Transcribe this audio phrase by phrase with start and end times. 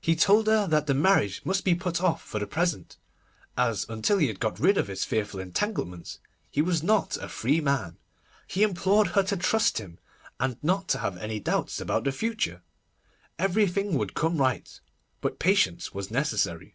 [0.00, 2.96] He told her that the marriage must be put off for the present,
[3.56, 6.18] as until he had got rid of his fearful entanglements,
[6.50, 7.96] he was not a free man.
[8.48, 10.00] He implored her to trust him,
[10.40, 12.64] and not to have any doubts about the future.
[13.38, 14.80] Everything would come right,
[15.20, 16.74] but patience was necessary.